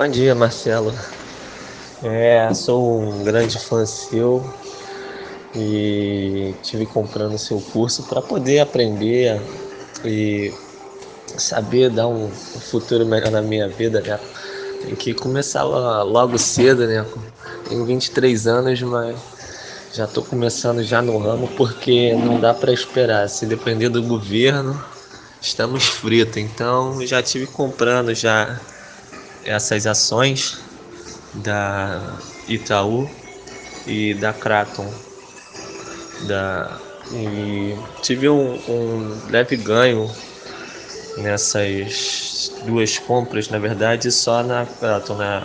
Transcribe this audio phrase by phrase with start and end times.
[0.00, 0.94] Bom dia, Marcelo.
[2.02, 4.42] É, sou um grande fã seu
[5.54, 9.38] e tive comprando seu curso para poder aprender
[10.02, 10.54] e
[11.36, 14.18] saber dar um futuro melhor na minha vida, né?
[14.86, 17.04] Tem que começar logo cedo, né?
[17.68, 19.18] Tenho 23 anos, mas
[19.92, 23.28] já estou começando já no ramo porque não dá para esperar.
[23.28, 24.82] Se depender do governo,
[25.42, 26.38] estamos fritos.
[26.38, 28.58] Então já tive comprando já
[29.44, 30.58] essas ações
[31.34, 32.00] da
[32.48, 33.08] Itaú
[33.86, 34.92] e da Kraton.
[36.26, 36.78] Da,
[37.12, 40.10] e tive um, um leve ganho
[41.16, 45.42] nessas duas compras, na verdade, só na Kraton, na,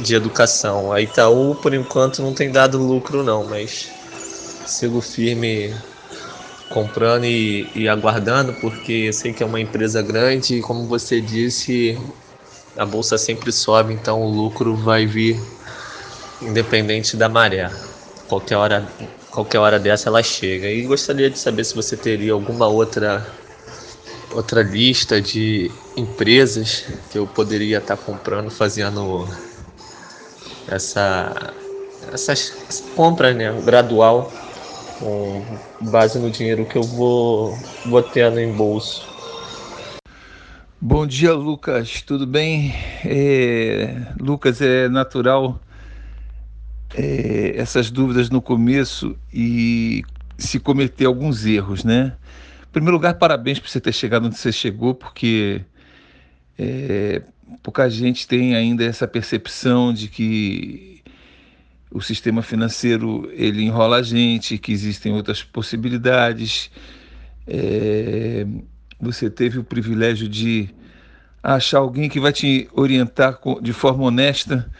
[0.00, 0.92] de educação.
[0.92, 3.90] A Itaú, por enquanto, não tem dado lucro, não, mas
[4.66, 5.74] sigo firme
[6.68, 11.20] comprando e, e aguardando, porque eu sei que é uma empresa grande e, como você
[11.20, 11.98] disse,
[12.76, 15.40] a bolsa sempre sobe, então o lucro vai vir
[16.42, 17.70] independente da maré.
[18.28, 18.86] Qualquer hora,
[19.30, 20.66] qualquer hora dessa ela chega.
[20.66, 23.26] E gostaria de saber se você teria alguma outra
[24.32, 29.26] outra lista de empresas que eu poderia estar comprando, fazendo
[30.68, 31.54] essa
[32.12, 32.34] essa
[32.94, 34.30] compra né, gradual
[34.98, 35.42] com
[35.80, 39.15] base no dinheiro que eu vou, vou tendo em bolso.
[40.80, 42.02] Bom dia, Lucas.
[42.02, 42.74] Tudo bem?
[43.02, 45.58] É, Lucas, é natural
[46.94, 50.02] é, essas dúvidas no começo e
[50.36, 52.14] se cometer alguns erros, né?
[52.68, 55.64] Em primeiro lugar, parabéns por você ter chegado onde você chegou, porque
[56.58, 57.22] é,
[57.62, 61.02] pouca gente tem ainda essa percepção de que
[61.90, 66.70] o sistema financeiro ele enrola a gente, que existem outras possibilidades.
[67.46, 68.46] É,
[69.00, 70.70] você teve o privilégio de
[71.42, 74.70] achar alguém que vai te orientar de forma honesta,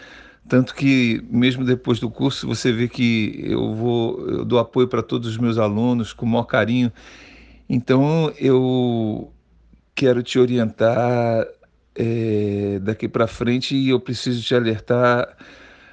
[0.49, 5.03] tanto que mesmo depois do curso você vê que eu vou eu dou apoio para
[5.03, 6.93] todos os meus alunos com o maior carinho.
[7.69, 9.33] Então eu
[9.95, 11.47] quero te orientar
[11.95, 15.37] é, daqui para frente e eu preciso te alertar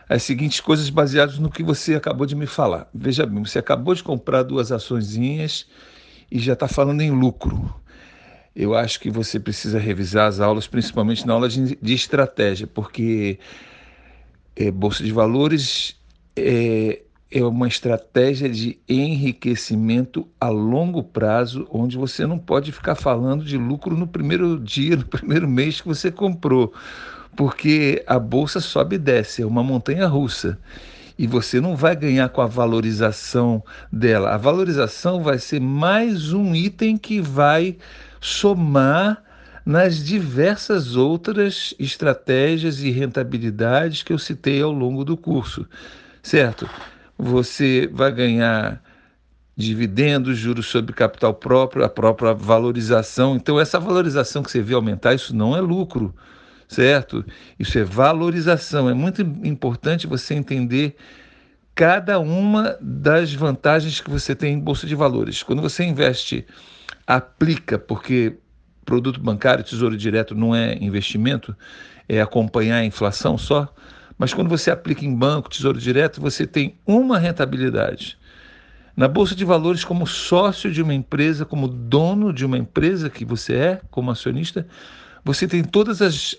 [0.08, 2.88] as seguintes coisas baseadas no que você acabou de me falar.
[2.94, 5.68] Veja bem, você acabou de comprar duas açõezinhas
[6.32, 7.83] e já está falando em lucro
[8.56, 13.40] eu acho que você precisa revisar as aulas, principalmente na aula de, estratégia, porque
[14.56, 15.96] é, Bolsa de Valores
[16.36, 23.44] é, é uma estratégia de enriquecimento a longo prazo, onde você não pode ficar falando
[23.44, 26.72] de lucro no primeiro dia, no primeiro mês que você comprou,
[27.36, 30.60] porque a bolsa sobe e desce, é uma montanha russa.
[31.18, 34.34] E você não vai ganhar com a valorização dela.
[34.34, 37.78] A valorização vai ser mais um item que vai
[38.24, 39.22] somar
[39.66, 45.68] nas diversas outras estratégias e rentabilidades que eu citei ao longo do curso,
[46.22, 46.70] certo?
[47.18, 48.82] Você vai ganhar
[49.58, 53.36] dividendos, juros sobre capital próprio, a própria valorização.
[53.36, 56.16] Então, essa valorização que você vê aumentar, isso não é lucro,
[56.68, 57.26] certo?
[57.60, 58.90] Isso é valorização.
[58.90, 60.96] É muito importante você entender
[61.76, 65.42] cada uma das vantagens que você tem em bolsa de valores.
[65.42, 66.46] Quando você investe
[67.08, 68.38] aplica, porque
[68.86, 71.56] produto bancário, tesouro direto não é investimento,
[72.08, 73.74] é acompanhar a inflação só.
[74.18, 78.18] Mas quando você aplica em banco, tesouro direto, você tem uma rentabilidade.
[78.96, 83.26] Na bolsa de valores, como sócio de uma empresa, como dono de uma empresa que
[83.26, 84.68] você é, como acionista,
[85.26, 86.38] você tem todas as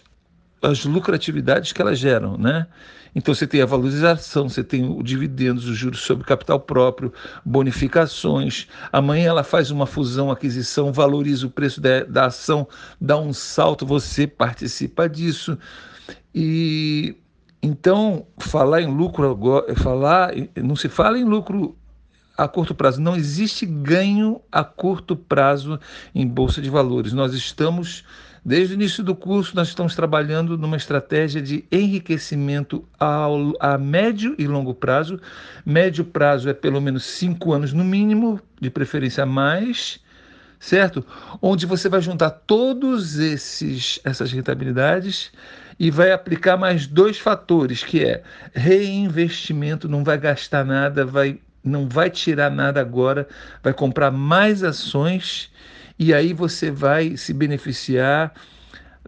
[0.65, 2.67] as lucratividades que elas geram, né?
[3.15, 7.13] Então você tem a valorização, você tem o dividendos, os juros sobre capital próprio,
[7.45, 8.67] bonificações.
[8.93, 12.67] Amanhã ela faz uma fusão, aquisição, valoriza o preço da, da ação,
[13.01, 15.57] dá um salto, você participa disso.
[16.35, 17.17] E
[17.63, 21.77] então falar em lucro agora, falar, não se fala em lucro
[22.37, 23.01] a curto prazo.
[23.01, 25.79] Não existe ganho a curto prazo
[26.13, 27.13] em bolsa de valores.
[27.13, 28.05] Nós estamos
[28.45, 34.35] Desde o início do curso, nós estamos trabalhando numa estratégia de enriquecimento ao, a médio
[34.39, 35.19] e longo prazo.
[35.65, 39.99] Médio prazo é pelo menos cinco anos no mínimo, de preferência mais,
[40.61, 41.03] certo?
[41.41, 45.33] Onde você vai juntar todos esses essas rentabilidades
[45.81, 51.89] e vai aplicar mais dois fatores, que é reinvestimento, não vai gastar nada, vai não
[51.89, 53.27] vai tirar nada agora,
[53.63, 55.51] vai comprar mais ações
[55.99, 58.33] e aí você vai se beneficiar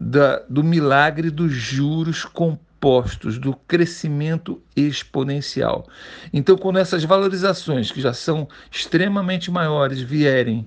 [0.01, 5.89] da, do milagre dos juros compostos, do crescimento exponencial.
[6.33, 10.67] Então, quando essas valorizações, que já são extremamente maiores, vierem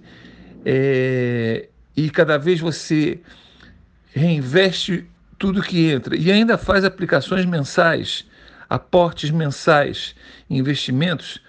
[0.66, 3.20] é, e cada vez você
[4.14, 5.06] reinveste
[5.38, 8.26] tudo que entra e ainda faz aplicações mensais,
[8.70, 10.16] aportes mensais,
[10.50, 11.42] investimentos,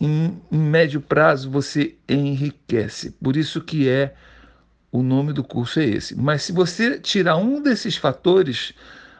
[0.00, 3.10] em, em médio prazo você enriquece.
[3.12, 4.14] Por isso que é
[4.90, 6.14] o nome do curso é esse.
[6.14, 8.72] Mas se você tirar um desses fatores,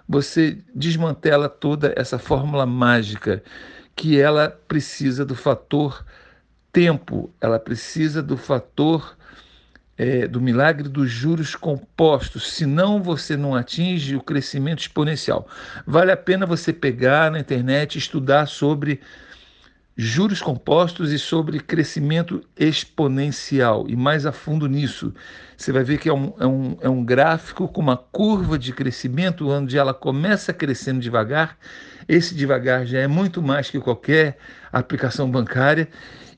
[0.08, 3.42] você desmantela toda essa fórmula mágica
[3.96, 6.04] que ela precisa do fator
[6.72, 9.16] tempo, ela precisa do fator
[9.96, 15.48] é, do milagre dos juros compostos, senão você não atinge o crescimento exponencial.
[15.86, 19.00] Vale a pena você pegar na internet estudar sobre
[19.96, 25.14] juros compostos e sobre crescimento exponencial, e mais a fundo nisso.
[25.56, 28.72] Você vai ver que é um, é um, é um gráfico com uma curva de
[28.72, 31.56] crescimento, onde ela começa crescendo devagar,
[32.08, 34.36] esse devagar já é muito mais que qualquer
[34.72, 35.88] aplicação bancária,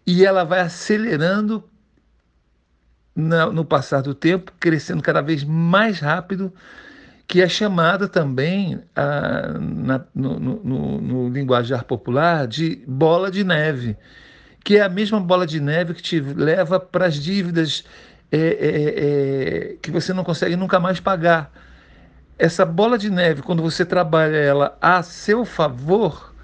[0.07, 1.65] e ela vai acelerando
[3.17, 6.53] no passar do tempo, crescendo cada vez mais rápido
[7.27, 13.97] que é chamada também, ah, na, no, no, no, linguajar popular, de bola de neve,
[14.65, 17.85] que é a mesma bola de neve que te leva para as dívidas
[18.31, 21.53] é, é, é, que você não consegue nunca mais pagar.
[22.39, 26.35] Essa bola de neve, quando você trabalha ela a seu favor,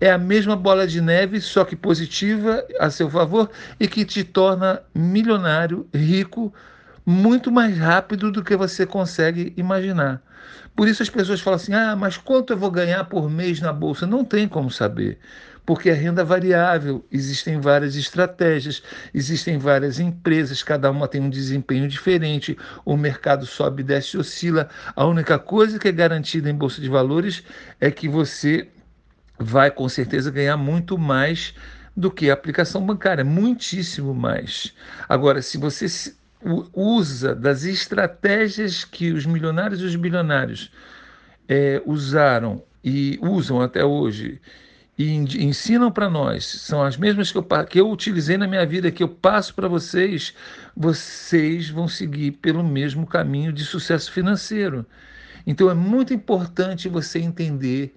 [0.00, 4.24] é a mesma bola de neve, só que positiva a seu favor e que te
[4.24, 6.52] torna milionário, rico,
[7.08, 10.20] muito mais rápido do que você consegue imaginar.
[10.76, 13.72] Por isso as pessoas falam assim: ah, mas quanto eu vou ganhar por mês na
[13.72, 14.06] bolsa?
[14.06, 15.18] Não tem como saber,
[15.64, 18.82] porque é renda variável, existem várias estratégias,
[19.14, 24.68] existem várias empresas, cada uma tem um desempenho diferente, o mercado sobe, desce, oscila.
[24.94, 27.42] A única coisa que é garantida em bolsa de valores
[27.80, 28.68] é que você
[29.38, 31.54] vai com certeza ganhar muito mais
[31.96, 34.74] do que a aplicação bancária, muitíssimo mais.
[35.08, 35.88] Agora, se você
[36.72, 40.70] usa das estratégias que os milionários e os bilionários
[41.48, 44.40] é, usaram e usam até hoje
[44.98, 48.90] e ensinam para nós, são as mesmas que eu, que eu utilizei na minha vida,
[48.90, 50.34] que eu passo para vocês,
[50.76, 54.84] vocês vão seguir pelo mesmo caminho de sucesso financeiro.
[55.46, 57.94] Então é muito importante você entender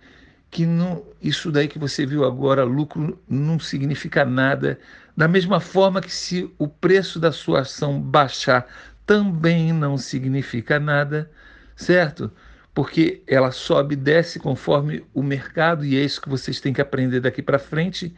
[0.51, 4.77] que não, isso daí que você viu agora, lucro, não significa nada
[5.15, 8.67] da mesma forma que se o preço da sua ação baixar,
[9.05, 11.29] também não significa nada,
[11.75, 12.31] certo?
[12.73, 16.81] Porque ela sobe e desce conforme o mercado e é isso que vocês têm que
[16.81, 18.13] aprender daqui para frente.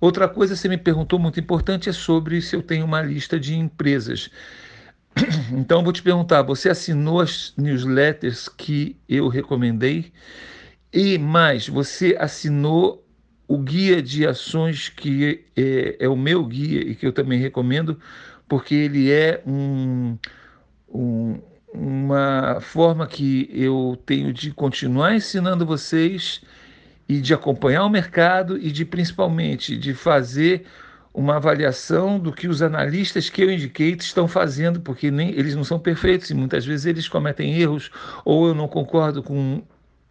[0.00, 3.54] Outra coisa, você me perguntou muito importante é sobre se eu tenho uma lista de
[3.54, 4.30] empresas.
[5.52, 10.12] Então, vou te perguntar: você assinou as newsletters que eu recomendei?
[10.96, 13.04] E mais, você assinou
[13.48, 17.98] o guia de ações que é, é, o meu guia e que eu também recomendo,
[18.48, 20.16] porque ele é um,
[20.88, 21.40] um,
[21.72, 26.42] uma forma que eu tenho de continuar ensinando vocês
[27.08, 30.64] e de acompanhar o mercado e de principalmente de fazer
[31.12, 35.64] uma avaliação do que os analistas que eu indiquei estão fazendo, porque nem eles não
[35.64, 37.90] são perfeitos e muitas vezes eles cometem erros
[38.24, 39.60] ou eu não concordo com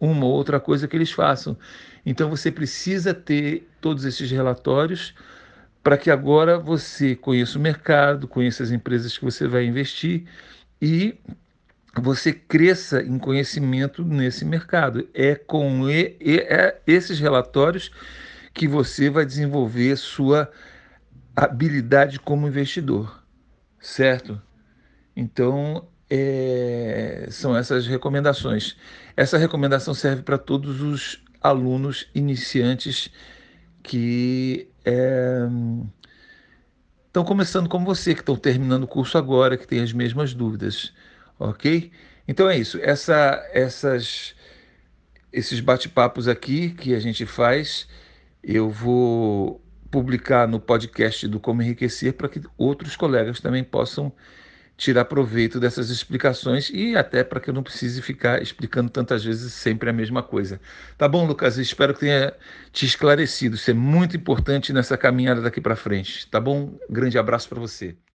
[0.00, 1.56] uma ou outra coisa que eles façam.
[2.04, 5.14] Então você precisa ter todos esses relatórios
[5.82, 10.24] para que agora você conheça o mercado, conheça as empresas que você vai investir
[10.80, 11.14] e
[12.00, 15.08] você cresça em conhecimento nesse mercado.
[15.14, 17.90] É com e, e, é esses relatórios
[18.52, 20.50] que você vai desenvolver sua
[21.36, 23.22] habilidade como investidor,
[23.80, 24.40] certo?
[25.16, 25.86] Então,
[26.16, 28.76] é, são essas recomendações.
[29.16, 33.10] Essa recomendação serve para todos os alunos iniciantes
[33.82, 35.40] que é,
[37.08, 40.92] estão começando como você, que estão terminando o curso agora, que têm as mesmas dúvidas,
[41.36, 41.90] ok?
[42.28, 42.78] Então é isso.
[42.80, 44.36] Essa, essas,
[45.32, 47.88] esses bate-papos aqui que a gente faz,
[48.40, 54.12] eu vou publicar no podcast do Como Enriquecer para que outros colegas também possam
[54.76, 59.52] tirar proveito dessas explicações e até para que eu não precise ficar explicando tantas vezes
[59.52, 60.60] sempre a mesma coisa.
[60.98, 61.58] Tá bom, Lucas?
[61.58, 62.34] Espero que tenha
[62.72, 63.56] te esclarecido.
[63.56, 66.26] Isso é muito importante nessa caminhada daqui para frente.
[66.28, 66.78] Tá bom?
[66.88, 67.96] Grande abraço para você.